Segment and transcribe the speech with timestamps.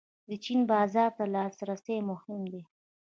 [0.29, 2.63] د چین بازار ته لاسرسی مهم دی